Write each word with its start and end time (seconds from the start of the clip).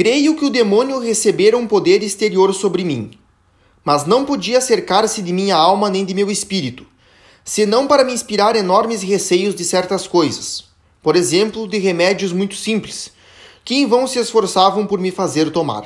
Creio 0.00 0.34
que 0.34 0.46
o 0.46 0.48
demônio 0.48 0.98
recebera 0.98 1.58
um 1.58 1.66
poder 1.66 2.02
exterior 2.02 2.54
sobre 2.54 2.82
mim, 2.82 3.10
mas 3.84 4.06
não 4.06 4.24
podia 4.24 4.58
cercar-se 4.58 5.20
de 5.20 5.30
minha 5.30 5.54
alma 5.54 5.90
nem 5.90 6.06
de 6.06 6.14
meu 6.14 6.30
espírito, 6.30 6.86
senão 7.44 7.86
para 7.86 8.02
me 8.02 8.10
inspirar 8.14 8.56
enormes 8.56 9.02
receios 9.02 9.54
de 9.54 9.62
certas 9.62 10.06
coisas, 10.06 10.64
por 11.02 11.16
exemplo, 11.16 11.68
de 11.68 11.76
remédios 11.76 12.32
muito 12.32 12.54
simples, 12.54 13.12
que 13.62 13.74
em 13.74 13.86
vão 13.86 14.06
se 14.06 14.18
esforçavam 14.18 14.86
por 14.86 14.98
me 14.98 15.10
fazer 15.10 15.50
tomar. 15.50 15.84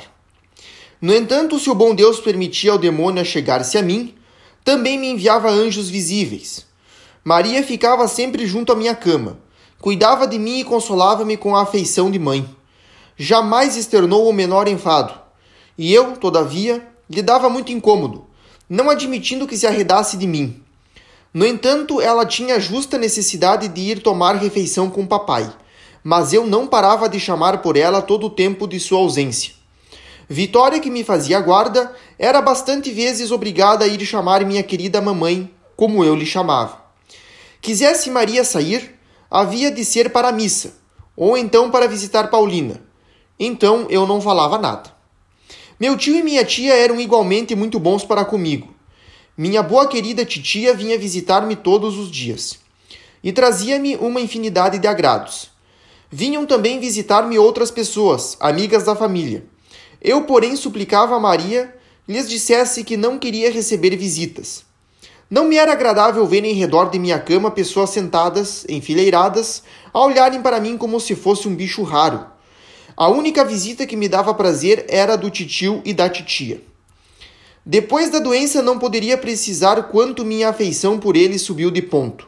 No 1.01 1.13
entanto, 1.13 1.59
se 1.59 1.69
o 1.69 1.75
bom 1.75 1.93
Deus 1.93 2.17
permitia 2.21 2.71
ao 2.71 2.77
demônio 2.77 3.25
chegar-se 3.25 3.77
a 3.77 3.81
mim, 3.81 4.15
também 4.63 4.97
me 4.97 5.09
enviava 5.09 5.49
anjos 5.49 5.89
visíveis. 5.89 6.65
Maria 7.21 7.61
ficava 7.63 8.07
sempre 8.07 8.47
junto 8.47 8.71
à 8.71 8.77
minha 8.77 8.95
cama, 8.95 9.37
cuidava 9.77 10.25
de 10.25 10.39
mim 10.39 10.59
e 10.59 10.63
consolava-me 10.63 11.35
com 11.35 11.53
a 11.53 11.63
afeição 11.63 12.09
de 12.09 12.17
mãe. 12.17 12.47
Jamais 13.17 13.77
externou 13.77 14.27
o 14.27 14.33
menor 14.33 14.67
enfado, 14.67 15.13
e 15.77 15.93
eu, 15.93 16.17
todavia, 16.17 16.85
lhe 17.09 17.21
dava 17.21 17.49
muito 17.49 17.71
incômodo, 17.71 18.25
não 18.69 18.89
admitindo 18.89 19.47
que 19.47 19.55
se 19.55 19.65
arredasse 19.65 20.17
de 20.17 20.27
mim. 20.27 20.61
No 21.33 21.45
entanto, 21.45 22.01
ela 22.01 22.25
tinha 22.25 22.59
justa 22.59 22.97
necessidade 22.97 23.67
de 23.69 23.81
ir 23.81 24.01
tomar 24.01 24.35
refeição 24.35 24.89
com 24.89 25.05
papai, 25.05 25.49
mas 26.03 26.33
eu 26.33 26.45
não 26.45 26.67
parava 26.67 27.07
de 27.07 27.19
chamar 27.19 27.61
por 27.61 27.77
ela 27.77 28.01
todo 28.01 28.27
o 28.27 28.29
tempo 28.29 28.67
de 28.67 28.79
sua 28.79 28.99
ausência. 28.99 29.53
Vitória, 30.27 30.79
que 30.79 30.89
me 30.89 31.03
fazia 31.03 31.39
guarda, 31.39 31.93
era 32.17 32.41
bastante 32.41 32.91
vezes 32.91 33.31
obrigada 33.31 33.85
a 33.85 33.87
ir 33.87 34.03
chamar 34.05 34.43
minha 34.43 34.63
querida 34.63 35.01
mamãe, 35.01 35.49
como 35.75 36.03
eu 36.03 36.15
lhe 36.15 36.25
chamava. 36.25 36.83
Quisesse 37.61 38.09
Maria 38.09 38.43
sair, 38.43 38.99
havia 39.31 39.71
de 39.71 39.85
ser 39.85 40.11
para 40.11 40.29
a 40.29 40.31
missa, 40.31 40.75
ou 41.15 41.37
então 41.37 41.71
para 41.71 41.87
visitar 41.87 42.29
Paulina. 42.29 42.84
Então 43.39 43.87
eu 43.89 44.05
não 44.07 44.21
falava 44.21 44.57
nada. 44.57 44.93
Meu 45.79 45.97
tio 45.97 46.15
e 46.15 46.23
minha 46.23 46.45
tia 46.45 46.73
eram 46.73 46.99
igualmente 46.99 47.55
muito 47.55 47.79
bons 47.79 48.03
para 48.03 48.23
comigo. 48.23 48.73
Minha 49.37 49.61
boa 49.61 49.87
querida 49.87 50.23
titia 50.23 50.73
vinha 50.73 50.97
visitar-me 50.97 51.55
todos 51.55 51.97
os 51.97 52.09
dias 52.09 52.59
e 53.23 53.33
trazia-me 53.33 53.95
uma 53.97 54.21
infinidade 54.21 54.79
de 54.79 54.87
agrados. 54.87 55.49
Vinham 56.09 56.45
também 56.45 56.79
visitar-me 56.79 57.37
outras 57.37 57.71
pessoas, 57.71 58.37
amigas 58.39 58.83
da 58.83 58.95
família 58.95 59.43
eu, 60.07 60.21
porém, 60.21 60.55
suplicava 60.55 61.15
a 61.15 61.19
Maria 61.19 61.73
lhes 62.07 62.29
dissesse 62.29 62.83
que 62.83 62.95
não 62.95 63.17
queria 63.17 63.51
receber 63.51 63.95
visitas. 63.95 64.63
Não 65.27 65.45
me 65.45 65.55
era 65.55 65.71
agradável 65.71 66.27
ver 66.27 66.45
em 66.45 66.53
redor 66.53 66.91
de 66.91 66.99
minha 66.99 67.17
cama 67.17 67.49
pessoas 67.49 67.89
sentadas, 67.89 68.63
enfileiradas, 68.69 69.63
a 69.91 69.99
olharem 69.99 70.43
para 70.43 70.59
mim 70.59 70.77
como 70.77 70.99
se 70.99 71.15
fosse 71.15 71.47
um 71.47 71.55
bicho 71.55 71.81
raro. 71.81 72.23
A 72.97 73.09
única 73.09 73.43
visita 73.43 73.85
que 73.85 73.97
me 73.97 74.07
dava 74.07 74.33
prazer 74.33 74.85
era 74.87 75.17
do 75.17 75.29
titio 75.29 75.81
e 75.83 75.93
da 75.93 76.07
titia. 76.07 76.61
Depois 77.65 78.09
da 78.09 78.19
doença 78.19 78.61
não 78.61 78.79
poderia 78.79 79.17
precisar 79.17 79.83
quanto 79.83 80.23
minha 80.23 80.49
afeição 80.49 80.97
por 80.97 81.17
ele 81.17 81.37
subiu 81.37 81.69
de 81.69 81.81
ponto. 81.81 82.25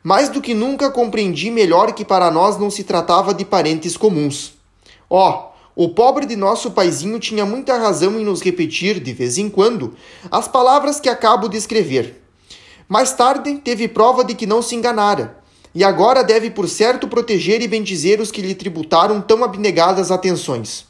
Mais 0.00 0.28
do 0.28 0.40
que 0.40 0.54
nunca 0.54 0.88
compreendi 0.88 1.50
melhor 1.50 1.92
que 1.92 2.04
para 2.04 2.30
nós 2.30 2.56
não 2.56 2.70
se 2.70 2.84
tratava 2.84 3.34
de 3.34 3.44
parentes 3.44 3.96
comuns. 3.96 4.52
Ó, 5.10 5.52
oh, 5.76 5.84
o 5.84 5.88
pobre 5.88 6.26
de 6.26 6.36
nosso 6.36 6.70
paizinho 6.70 7.18
tinha 7.18 7.44
muita 7.44 7.76
razão 7.76 8.20
em 8.20 8.24
nos 8.24 8.40
repetir, 8.40 9.00
de 9.00 9.12
vez 9.12 9.36
em 9.36 9.48
quando, 9.48 9.96
as 10.30 10.46
palavras 10.46 11.00
que 11.00 11.08
acabo 11.08 11.48
de 11.48 11.56
escrever. 11.56 12.22
Mais 12.88 13.12
tarde, 13.12 13.56
teve 13.58 13.88
prova 13.88 14.24
de 14.24 14.34
que 14.34 14.46
não 14.46 14.62
se 14.62 14.76
enganara, 14.76 15.38
e 15.74 15.84
agora 15.84 16.24
deve 16.24 16.50
por 16.50 16.68
certo 16.68 17.08
proteger 17.08 17.62
e 17.62 17.68
bendizer 17.68 18.20
os 18.20 18.30
que 18.30 18.42
lhe 18.42 18.54
tributaram 18.54 19.20
tão 19.20 19.44
abnegadas 19.44 20.10
atenções. 20.10 20.86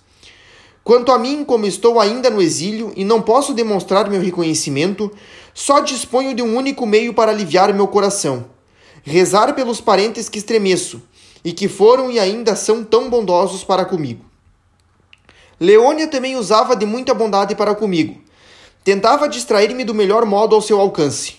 Quanto 0.84 1.12
a 1.12 1.18
mim, 1.18 1.44
como 1.44 1.66
estou 1.66 2.00
ainda 2.00 2.30
no 2.30 2.40
exílio 2.40 2.92
e 2.96 3.04
não 3.04 3.20
posso 3.20 3.52
demonstrar 3.52 4.08
meu 4.08 4.20
reconhecimento, 4.20 5.12
só 5.52 5.80
disponho 5.80 6.34
de 6.34 6.42
um 6.42 6.56
único 6.56 6.86
meio 6.86 7.12
para 7.12 7.30
aliviar 7.30 7.74
meu 7.74 7.86
coração: 7.86 8.46
rezar 9.02 9.54
pelos 9.54 9.80
parentes 9.80 10.28
que 10.28 10.38
estremeço 10.38 11.02
e 11.44 11.52
que 11.52 11.68
foram 11.68 12.10
e 12.10 12.18
ainda 12.18 12.56
são 12.56 12.82
tão 12.82 13.10
bondosos 13.10 13.62
para 13.62 13.84
comigo. 13.84 14.24
Leônia 15.60 16.06
também 16.06 16.36
usava 16.36 16.76
de 16.76 16.86
muita 16.86 17.12
bondade 17.12 17.54
para 17.54 17.74
comigo. 17.74 18.20
Tentava 18.84 19.28
distrair-me 19.28 19.84
do 19.84 19.92
melhor 19.92 20.24
modo 20.24 20.54
ao 20.54 20.62
seu 20.62 20.80
alcance. 20.80 21.36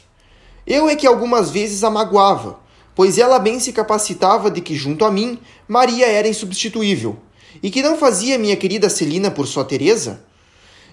Eu 0.67 0.87
é 0.89 0.95
que 0.95 1.07
algumas 1.07 1.49
vezes 1.49 1.83
a 1.83 1.89
magoava, 1.89 2.59
pois 2.95 3.17
ela 3.17 3.39
bem 3.39 3.59
se 3.59 3.71
capacitava 3.71 4.51
de 4.51 4.61
que, 4.61 4.75
junto 4.75 5.05
a 5.05 5.11
mim, 5.11 5.39
Maria 5.67 6.07
era 6.07 6.27
insubstituível, 6.27 7.17
e 7.61 7.69
que 7.69 7.81
não 7.81 7.97
fazia 7.97 8.37
minha 8.37 8.55
querida 8.55 8.89
Celina 8.89 9.31
por 9.31 9.47
sua 9.47 9.65
Teresa? 9.65 10.23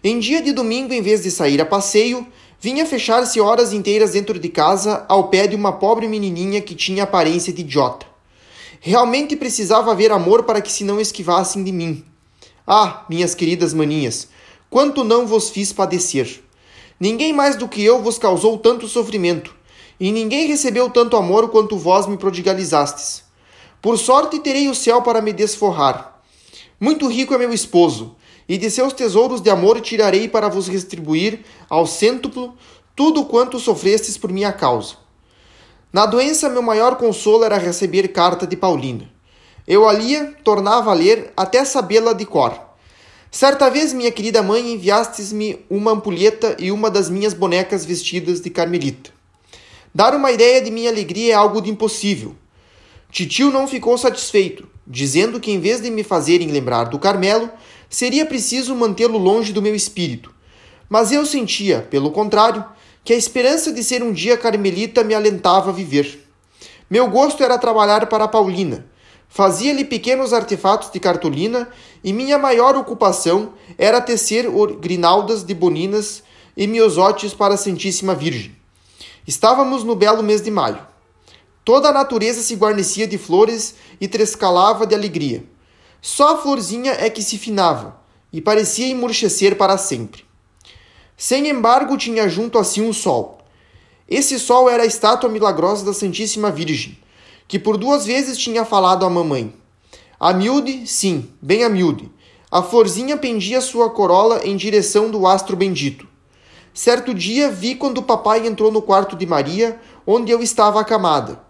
Em 0.03 0.19
dia 0.19 0.41
de 0.41 0.53
domingo, 0.53 0.93
em 0.93 1.03
vez 1.03 1.23
de 1.23 1.31
sair 1.31 1.61
a 1.61 1.67
passeio, 1.67 2.27
vinha 2.61 2.87
fechar-se 2.87 3.41
horas 3.41 3.73
inteiras 3.73 4.13
dentro 4.13 4.39
de 4.39 4.49
casa 4.49 5.05
ao 5.09 5.29
pé 5.29 5.47
de 5.47 5.57
uma 5.57 5.73
pobre 5.73 6.09
menininha 6.09 6.61
que 6.61 6.75
tinha 6.75 7.05
aparência 7.05 7.53
de 7.53 7.63
idiota. 7.63 8.07
Realmente 8.81 9.37
precisava 9.37 9.91
haver 9.91 10.13
amor 10.13 10.45
para 10.45 10.61
que 10.61 10.71
se 10.71 10.85
não 10.85 11.01
esquivassem 11.01 11.65
de 11.65 11.73
mim. 11.73 12.05
Ah, 12.67 13.05
minhas 13.09 13.35
queridas 13.35 13.73
maninhas, 13.73 14.29
quanto 14.71 15.03
não 15.03 15.27
vos 15.27 15.51
fiz 15.51 15.73
padecer! 15.73 16.43
Ninguém 16.99 17.33
mais 17.33 17.57
do 17.57 17.69
que 17.69 17.83
eu 17.83 18.03
vos 18.03 18.19
causou 18.19 18.59
tanto 18.59 18.89
sofrimento, 18.89 19.55
e 19.99 20.13
ninguém 20.13 20.47
recebeu 20.47 20.91
tanto 20.91 21.17
amor 21.17 21.49
quanto 21.51 21.79
vós 21.79 22.07
me 22.07 22.17
prodigalizastes. 22.17 23.25
Por 23.81 23.99
sorte 23.99 24.39
terei 24.41 24.69
o 24.69 24.75
céu 24.75 25.03
para 25.03 25.23
me 25.23 25.33
desforrar. 25.33 26.21
Muito 26.79 27.09
rico 27.09 27.35
é 27.35 27.39
meu 27.39 27.53
esposo, 27.53 28.17
e 28.49 28.59
de 28.59 28.71
seus 28.71 28.93
tesouros 28.93 29.41
de 29.41 29.51
amor 29.51 29.81
tirarei 29.81 30.29
para 30.29 30.49
vos 30.49 30.69
retribuir 30.69 31.45
ao 31.69 31.87
cêntuplo 31.87 32.55
tudo 32.95 33.25
quanto 33.25 33.59
sofrestes 33.59 34.17
por 34.17 34.31
minha 34.31 34.53
causa. 34.53 34.97
Na 35.93 36.05
doença, 36.05 36.49
meu 36.49 36.63
maior 36.63 36.97
consolo 36.97 37.45
era 37.45 37.57
receber 37.57 38.09
carta 38.09 38.47
de 38.47 38.57
Paulina. 38.57 39.11
Eu 39.67 39.89
a 39.89 39.93
lia, 39.93 40.35
tornava 40.45 40.91
a 40.91 40.95
ler, 40.95 41.33
até 41.37 41.65
sabê-la 41.65 42.13
de 42.13 42.25
cor. 42.25 42.59
Certa 43.31 43.69
vez, 43.69 43.93
minha 43.93 44.13
querida 44.13 44.43
mãe, 44.43 44.73
enviastes-me 44.73 45.65
uma 45.69 45.93
ampulheta 45.93 46.57
e 46.59 46.71
uma 46.71 46.91
das 46.91 47.11
minhas 47.11 47.35
bonecas 47.35 47.85
vestidas 47.85 48.41
de 48.41 48.51
carmelita. 48.51 49.16
Dar 49.97 50.15
uma 50.15 50.31
ideia 50.31 50.61
de 50.61 50.71
minha 50.71 50.91
alegria 50.91 51.33
é 51.33 51.35
algo 51.35 51.59
de 51.59 51.71
impossível. 51.71 52.37
Titio 53.11 53.51
não 53.51 53.67
ficou 53.67 53.97
satisfeito, 53.97 54.69
dizendo 54.87 55.41
que 55.41 55.51
em 55.51 55.59
vez 55.59 55.81
de 55.81 55.91
me 55.91 56.03
fazerem 56.03 56.51
lembrar 56.51 56.85
do 56.85 56.99
Carmelo, 56.99 57.49
seria 57.89 58.27
preciso 58.27 58.75
mantê-lo 58.75 59.17
longe 59.17 59.55
do 59.55 59.63
meu 59.63 59.75
espírito. 59.75 60.35
Mas 60.87 61.13
eu 61.13 61.25
sentia, 61.25 61.81
pelo 61.81 62.11
contrário, 62.11 62.63
que 63.03 63.15
a 63.15 63.17
esperança 63.17 63.73
de 63.73 63.83
ser 63.83 64.03
um 64.03 64.13
dia 64.13 64.37
carmelita 64.37 65.03
me 65.03 65.15
alentava 65.15 65.71
a 65.71 65.73
viver. 65.73 66.29
Meu 66.91 67.09
gosto 67.09 67.43
era 67.43 67.57
trabalhar 67.57 68.05
para 68.05 68.29
Paulina, 68.29 68.85
Fazia-lhe 69.31 69.85
pequenos 69.87 70.35
artefatos 70.35 70.91
de 70.91 71.01
cartolina 71.01 71.71
e 72.05 72.13
minha 72.13 72.37
maior 72.37 72.77
ocupação 72.77 73.55
era 73.79 73.99
tecer 73.99 74.47
grinaldas 74.79 75.43
de 75.43 75.55
boninas 75.55 76.23
e 76.55 76.67
miosotes 76.67 77.33
para 77.33 77.55
a 77.55 77.57
Santíssima 77.57 78.15
Virgem. 78.15 78.66
Estávamos 79.27 79.83
no 79.83 79.97
belo 79.97 80.23
mês 80.23 80.41
de 80.41 80.53
maio. 80.53 80.79
Toda 81.65 81.89
a 81.89 81.93
natureza 81.93 82.43
se 82.43 82.55
guarnecia 82.55 83.09
de 83.09 83.19
flores 83.19 83.75
e 84.01 84.07
trescalava 84.07 84.87
de 84.87 84.95
alegria. 84.95 85.45
Só 86.01 86.35
a 86.35 86.37
florzinha 86.39 86.93
é 86.93 87.11
que 87.11 87.21
se 87.21 87.37
finava 87.37 88.01
e 88.33 88.41
parecia 88.41 88.87
emurchecer 88.87 89.57
para 89.57 89.77
sempre. 89.77 90.25
Sem 91.17 91.49
embargo, 91.49 91.97
tinha 91.97 92.29
junto 92.29 92.57
a 92.57 92.63
si 92.63 92.81
um 92.81 92.93
sol. 92.93 93.39
Esse 94.09 94.39
sol 94.39 94.71
era 94.71 94.85
a 94.85 94.87
estátua 94.87 95.29
milagrosa 95.29 95.85
da 95.85 95.93
Santíssima 95.93 96.53
Virgem, 96.53 96.97
que 97.49 97.59
por 97.59 97.77
duas 97.77 98.07
vezes 98.07 98.39
tinha 98.39 98.65
falado 98.65 99.05
à 99.05 99.11
mamãe. 99.11 99.53
A 100.21 100.33
miúde, 100.33 100.87
sim, 100.87 101.33
bem 101.43 101.65
a 101.65 101.69
miúde. 101.69 102.09
A 102.49 102.63
florzinha 102.63 103.17
pendia 103.17 103.61
sua 103.61 103.91
corola 103.91 104.43
em 104.45 104.57
direção 104.57 105.11
do 105.11 105.27
astro 105.27 105.57
bendito. 105.57 106.07
Certo 106.77 107.15
dia 107.15 107.51
vi 107.51 107.75
quando 107.75 107.99
o 107.99 108.03
papai 108.03 108.47
entrou 108.47 108.71
no 108.71 108.83
quarto 108.83 109.17
de 109.17 109.25
Maria, 109.25 109.81
onde 110.07 110.31
eu 110.31 110.43
estava 110.43 110.79
acamada. 110.79 111.41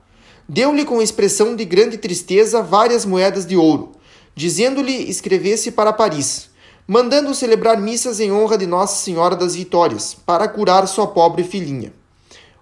Deu-lhe 0.49 0.85
com 0.85 1.03
expressão 1.03 1.57
de 1.57 1.65
grande 1.65 1.99
tristeza 1.99 2.63
várias 2.63 3.05
moedas 3.05 3.45
de 3.45 3.57
ouro, 3.57 3.91
dizendo-lhe 4.37 5.11
escrevesse 5.11 5.73
para 5.73 5.93
Paris, 5.93 6.49
mandando 6.87 7.35
celebrar 7.35 7.77
missas 7.81 8.21
em 8.21 8.31
honra 8.31 8.57
de 8.57 8.69
Nossa 8.69 9.03
Senhora 9.03 9.35
das 9.35 9.57
Vitórias, 9.57 10.15
para 10.15 10.47
curar 10.47 10.87
sua 10.87 11.09
pobre 11.09 11.43
filhinha. 11.43 11.93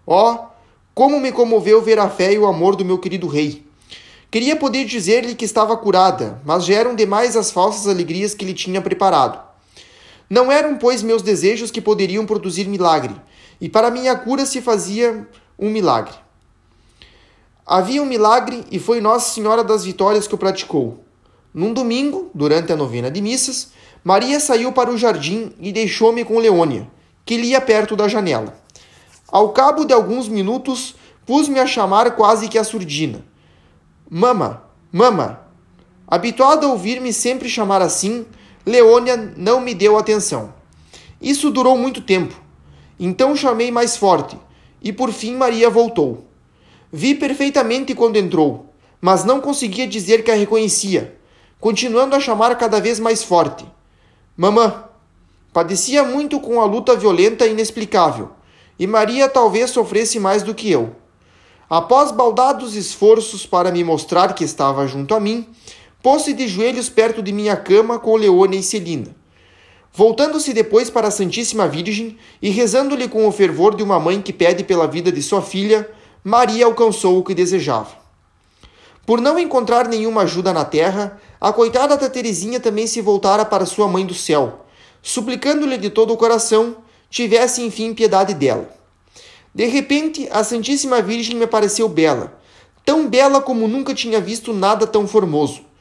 Oh, 0.06 0.38
como 0.94 1.20
me 1.20 1.32
comoveu 1.32 1.82
ver 1.82 1.98
a 1.98 2.08
fé 2.08 2.32
e 2.32 2.38
o 2.38 2.46
amor 2.46 2.76
do 2.76 2.84
meu 2.84 2.96
querido 2.96 3.28
rei. 3.28 3.62
Queria 4.30 4.56
poder 4.56 4.86
dizer-lhe 4.86 5.34
que 5.34 5.44
estava 5.44 5.76
curada, 5.76 6.40
mas 6.46 6.64
já 6.64 6.76
eram 6.76 6.94
demais 6.94 7.36
as 7.36 7.50
falsas 7.50 7.86
alegrias 7.86 8.32
que 8.32 8.46
lhe 8.46 8.54
tinha 8.54 8.80
preparado. 8.80 9.43
Não 10.28 10.50
eram, 10.50 10.76
pois, 10.76 11.02
meus 11.02 11.22
desejos 11.22 11.70
que 11.70 11.80
poderiam 11.80 12.26
produzir 12.26 12.66
milagre, 12.66 13.14
e 13.60 13.68
para 13.68 13.90
minha 13.90 14.16
cura 14.16 14.46
se 14.46 14.60
fazia 14.60 15.28
um 15.58 15.70
milagre. 15.70 16.14
Havia 17.66 18.02
um 18.02 18.06
milagre 18.06 18.64
e 18.70 18.78
foi 18.78 19.00
Nossa 19.00 19.32
Senhora 19.32 19.64
das 19.64 19.84
Vitórias 19.84 20.26
que 20.26 20.34
o 20.34 20.38
praticou. 20.38 21.02
Num 21.52 21.72
domingo, 21.72 22.30
durante 22.34 22.72
a 22.72 22.76
novena 22.76 23.10
de 23.10 23.22
missas, 23.22 23.72
Maria 24.02 24.38
saiu 24.38 24.70
para 24.72 24.90
o 24.90 24.98
jardim 24.98 25.52
e 25.58 25.72
deixou-me 25.72 26.24
com 26.24 26.38
Leônia, 26.38 26.90
que 27.24 27.38
lia 27.38 27.60
perto 27.60 27.96
da 27.96 28.06
janela. 28.06 28.54
Ao 29.28 29.48
cabo 29.50 29.84
de 29.84 29.94
alguns 29.94 30.28
minutos, 30.28 30.94
pus-me 31.24 31.58
a 31.58 31.66
chamar 31.66 32.14
quase 32.16 32.48
que 32.48 32.58
a 32.58 32.64
surdina. 32.64 33.24
Mama, 34.10 34.64
mama. 34.92 35.40
Habituada 36.06 36.66
a 36.66 36.68
ouvir-me 36.68 37.12
sempre 37.12 37.48
chamar 37.48 37.80
assim, 37.80 38.26
Leônia 38.66 39.16
não 39.36 39.60
me 39.60 39.74
deu 39.74 39.98
atenção. 39.98 40.54
Isso 41.20 41.50
durou 41.50 41.76
muito 41.76 42.00
tempo. 42.00 42.34
Então 42.98 43.36
chamei 43.36 43.70
mais 43.70 43.96
forte, 43.96 44.38
e 44.80 44.92
por 44.92 45.12
fim 45.12 45.34
Maria 45.34 45.68
voltou. 45.68 46.26
Vi 46.92 47.14
perfeitamente 47.14 47.94
quando 47.94 48.16
entrou, 48.16 48.72
mas 49.00 49.24
não 49.24 49.40
conseguia 49.40 49.86
dizer 49.86 50.22
que 50.22 50.30
a 50.30 50.34
reconhecia, 50.34 51.18
continuando 51.60 52.14
a 52.14 52.20
chamar 52.20 52.56
cada 52.56 52.80
vez 52.80 53.00
mais 53.00 53.22
forte. 53.22 53.66
Mamã! 54.36 54.84
Padecia 55.52 56.02
muito 56.02 56.40
com 56.40 56.60
a 56.60 56.64
luta 56.64 56.96
violenta 56.96 57.46
e 57.46 57.52
inexplicável, 57.52 58.30
e 58.78 58.86
Maria 58.86 59.28
talvez 59.28 59.70
sofresse 59.70 60.18
mais 60.18 60.42
do 60.42 60.54
que 60.54 60.70
eu. 60.70 60.96
Após 61.68 62.10
baldados 62.10 62.74
esforços 62.74 63.46
para 63.46 63.70
me 63.70 63.82
mostrar 63.82 64.34
que 64.34 64.44
estava 64.44 64.86
junto 64.86 65.14
a 65.14 65.20
mim, 65.20 65.46
pôs-se 66.04 66.34
de 66.34 66.46
joelhos 66.46 66.90
perto 66.90 67.22
de 67.22 67.32
minha 67.32 67.56
cama 67.56 67.98
com 67.98 68.14
Leone 68.14 68.58
e 68.58 68.62
Celina. 68.62 69.16
Voltando-se 69.90 70.52
depois 70.52 70.90
para 70.90 71.08
a 71.08 71.10
Santíssima 71.10 71.66
Virgem 71.66 72.18
e 72.42 72.50
rezando-lhe 72.50 73.08
com 73.08 73.26
o 73.26 73.32
fervor 73.32 73.74
de 73.74 73.82
uma 73.82 73.98
mãe 73.98 74.20
que 74.20 74.30
pede 74.30 74.62
pela 74.64 74.86
vida 74.86 75.10
de 75.10 75.22
sua 75.22 75.40
filha, 75.40 75.90
Maria 76.22 76.66
alcançou 76.66 77.18
o 77.18 77.24
que 77.24 77.34
desejava. 77.34 77.96
Por 79.06 79.18
não 79.18 79.38
encontrar 79.38 79.88
nenhuma 79.88 80.24
ajuda 80.24 80.52
na 80.52 80.62
terra, 80.62 81.18
a 81.40 81.50
coitada 81.54 81.96
da 81.96 82.10
Teresinha 82.10 82.60
também 82.60 82.86
se 82.86 83.00
voltara 83.00 83.42
para 83.42 83.64
sua 83.64 83.88
mãe 83.88 84.04
do 84.04 84.12
céu, 84.12 84.66
suplicando-lhe 85.00 85.78
de 85.78 85.88
todo 85.88 86.12
o 86.12 86.18
coração 86.18 86.76
tivesse 87.08 87.62
enfim 87.62 87.94
piedade 87.94 88.34
dela. 88.34 88.68
De 89.54 89.64
repente, 89.64 90.28
a 90.30 90.44
Santíssima 90.44 91.00
Virgem 91.00 91.34
me 91.34 91.46
pareceu 91.46 91.88
bela, 91.88 92.38
tão 92.84 93.08
bela 93.08 93.40
como 93.40 93.66
nunca 93.66 93.94
tinha 93.94 94.20
visto 94.20 94.52
nada 94.52 94.86
tão 94.86 95.08
formoso. 95.08 95.72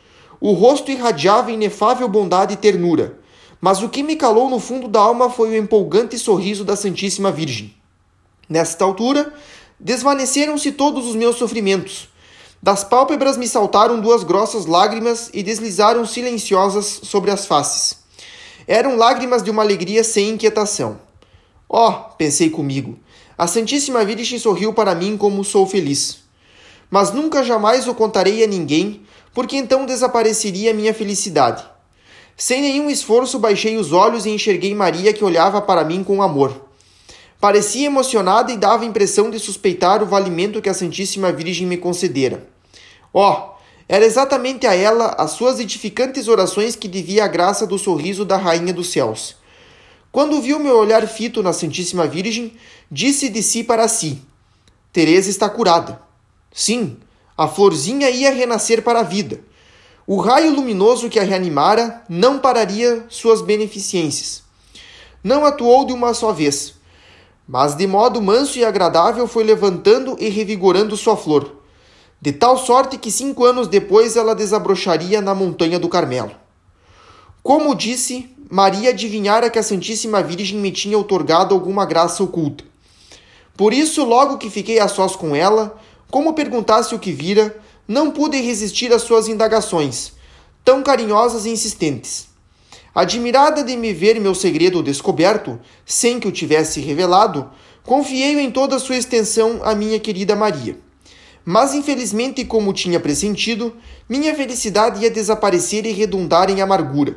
O 0.43 0.51
rosto 0.51 0.91
irradiava 0.91 1.51
inefável 1.51 2.07
bondade 2.07 2.53
e 2.53 2.57
ternura 2.57 3.23
mas 3.63 3.81
o 3.81 3.87
que 3.87 4.03
me 4.03 4.17
calou 4.17 4.49
no 4.49 4.59
fundo 4.59 4.89
da 4.89 4.99
alma 4.99 5.29
foi 5.29 5.51
o 5.51 5.55
empolgante 5.55 6.19
sorriso 6.19 6.65
da 6.65 6.75
Santíssima 6.75 7.31
Virgem. 7.31 7.73
Nesta 8.49 8.83
altura, 8.83 9.33
desvaneceram-se 9.79 10.73
todos 10.73 11.07
os 11.07 11.15
meus 11.15 11.37
sofrimentos. 11.37 12.09
Das 12.61 12.83
pálpebras 12.83 13.37
me 13.37 13.47
saltaram 13.47 14.01
duas 14.01 14.25
grossas 14.25 14.65
lágrimas 14.65 15.29
e 15.33 15.41
deslizaram 15.41 16.05
silenciosas 16.05 16.99
sobre 17.03 17.31
as 17.31 17.45
faces. 17.45 17.99
Eram 18.67 18.97
lágrimas 18.97 19.41
de 19.41 19.49
uma 19.49 19.63
alegria 19.63 20.03
sem 20.03 20.31
inquietação. 20.31 20.99
Oh, 21.69 21.93
pensei 22.17 22.49
comigo, 22.49 22.99
a 23.37 23.47
Santíssima 23.47 24.03
Virgem 24.03 24.39
sorriu 24.39 24.73
para 24.73 24.93
mim 24.93 25.15
como 25.15 25.41
sou 25.41 25.65
feliz. 25.65 26.19
Mas 26.91 27.13
nunca 27.13 27.45
jamais 27.45 27.87
o 27.87 27.95
contarei 27.95 28.43
a 28.43 28.47
ninguém, 28.47 29.03
porque 29.33 29.55
então 29.55 29.85
desapareceria 29.85 30.73
minha 30.73 30.93
felicidade. 30.93 31.63
Sem 32.35 32.61
nenhum 32.61 32.89
esforço, 32.89 33.39
baixei 33.39 33.77
os 33.77 33.91
olhos 33.91 34.25
e 34.25 34.29
enxerguei 34.29 34.73
Maria 34.73 35.13
que 35.13 35.23
olhava 35.23 35.61
para 35.61 35.83
mim 35.83 36.03
com 36.03 36.21
amor. 36.21 36.69
Parecia 37.39 37.87
emocionada 37.87 38.51
e 38.51 38.57
dava 38.57 38.83
a 38.83 38.87
impressão 38.87 39.29
de 39.29 39.37
suspeitar 39.39 40.01
o 40.01 40.05
valimento 40.05 40.61
que 40.61 40.69
a 40.69 40.73
Santíssima 40.73 41.31
Virgem 41.31 41.67
me 41.67 41.77
concedera. 41.77 42.47
Oh, 43.11 43.53
era 43.87 44.05
exatamente 44.05 44.65
a 44.65 44.73
ela 44.73 45.15
as 45.17 45.31
suas 45.31 45.59
edificantes 45.59 46.27
orações 46.27 46.75
que 46.75 46.87
devia 46.87 47.25
a 47.25 47.27
graça 47.27 47.67
do 47.67 47.77
sorriso 47.77 48.23
da 48.23 48.37
Rainha 48.37 48.73
dos 48.73 48.91
Céus. 48.91 49.35
Quando 50.11 50.41
viu 50.41 50.57
meu 50.57 50.77
olhar 50.77 51.05
fito 51.07 51.43
na 51.43 51.51
Santíssima 51.51 52.07
Virgem, 52.07 52.53
disse 52.89 53.29
de 53.29 53.43
si 53.43 53.63
para 53.63 53.87
si: 53.87 54.21
Teresa 54.91 55.29
está 55.29 55.49
curada. 55.49 56.01
Sim, 56.53 56.97
a 57.37 57.47
florzinha 57.47 58.09
ia 58.09 58.31
renascer 58.31 58.81
para 58.81 58.99
a 58.99 59.03
vida. 59.03 59.41
O 60.05 60.17
raio 60.17 60.53
luminoso 60.53 61.09
que 61.09 61.19
a 61.19 61.23
reanimara 61.23 62.03
não 62.09 62.39
pararia 62.39 63.05
suas 63.09 63.41
beneficências. 63.41 64.43
Não 65.23 65.45
atuou 65.45 65.85
de 65.85 65.93
uma 65.93 66.13
só 66.13 66.33
vez, 66.33 66.73
mas 67.47 67.75
de 67.75 67.87
modo 67.87 68.21
manso 68.21 68.59
e 68.59 68.65
agradável 68.65 69.27
foi 69.27 69.43
levantando 69.43 70.17
e 70.19 70.29
revigorando 70.29 70.97
sua 70.97 71.15
flor, 71.15 71.61
de 72.21 72.31
tal 72.31 72.57
sorte 72.57 72.97
que 72.97 73.09
cinco 73.09 73.45
anos 73.45 73.67
depois 73.67 74.15
ela 74.15 74.35
desabrocharia 74.35 75.21
na 75.21 75.33
montanha 75.33 75.79
do 75.79 75.89
Carmelo. 75.89 76.31
Como 77.41 77.75
disse, 77.75 78.29
Maria 78.49 78.91
adivinhara 78.91 79.49
que 79.49 79.59
a 79.59 79.63
Santíssima 79.63 80.21
Virgem 80.21 80.59
me 80.59 80.71
tinha 80.71 80.97
otorgado 80.97 81.55
alguma 81.55 81.85
graça 81.85 82.23
oculta. 82.23 82.63
Por 83.55 83.73
isso, 83.73 84.03
logo 84.03 84.37
que 84.37 84.49
fiquei 84.49 84.79
a 84.79 84.87
sós 84.87 85.15
com 85.15 85.35
ela, 85.35 85.77
como 86.13 86.33
perguntasse 86.33 86.93
o 86.93 86.99
que 86.99 87.11
vira, 87.11 87.57
não 87.87 88.11
pude 88.11 88.39
resistir 88.39 88.93
às 88.93 89.01
suas 89.01 89.27
indagações, 89.27 90.13
tão 90.63 90.83
carinhosas 90.83 91.47
e 91.47 91.49
insistentes. 91.49 92.27
Admirada 92.93 93.63
de 93.63 93.75
me 93.75 93.91
ver 93.93 94.21
meu 94.21 94.35
segredo 94.35 94.83
descoberto, 94.83 95.59
sem 95.83 96.19
que 96.19 96.27
o 96.27 96.31
tivesse 96.31 96.79
revelado, 96.79 97.49
confiei-o 97.81 98.39
em 98.39 98.51
toda 98.51 98.75
a 98.75 98.79
sua 98.79 98.95
extensão 98.95 99.61
à 99.63 99.73
minha 99.73 99.99
querida 99.99 100.35
Maria. 100.35 100.77
Mas 101.43 101.73
infelizmente, 101.73 102.45
como 102.45 102.73
tinha 102.73 102.99
pressentido, 102.99 103.75
minha 104.07 104.35
felicidade 104.35 105.01
ia 105.01 105.09
desaparecer 105.09 105.83
e 105.87 105.93
redundar 105.93 106.47
em 106.47 106.61
amargura. 106.61 107.15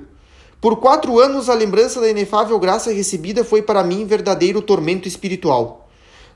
Por 0.58 0.76
quatro 0.81 1.20
anos, 1.20 1.50
a 1.50 1.54
lembrança 1.54 2.00
da 2.00 2.08
inefável 2.08 2.58
graça 2.58 2.90
recebida 2.90 3.44
foi 3.44 3.60
para 3.60 3.84
mim 3.84 4.06
verdadeiro 4.06 4.62
tormento 4.62 5.06
espiritual. 5.06 5.85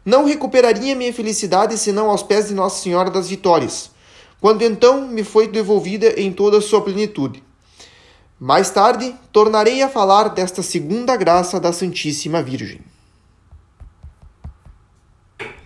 Não 0.05 0.25
recuperaria 0.25 0.97
minha 0.97 1.13
felicidade 1.13 1.77
senão 1.77 2.11
aos 2.11 2.23
pés 2.23 2.49
de 2.49 2.55
Nossa 2.55 2.83
Senhora 2.83 3.11
das 3.11 3.29
Vitórias, 3.29 3.91
quando 4.41 4.63
então 4.63 5.07
me 5.07 5.23
foi 5.23 5.47
devolvida 5.47 6.19
em 6.21 6.33
toda 6.33 6.59
a 6.59 6.63
sua 6.63 6.81
plenitude. 6.81 7.43
Mais 8.39 8.71
tarde, 8.71 9.15
tornarei 9.31 9.83
a 9.83 9.89
falar 9.89 10.29
desta 10.31 10.63
segunda 10.63 11.15
graça 11.17 11.61
da 11.61 11.73
Santíssima 11.73 12.43
Virgem. 12.43 12.81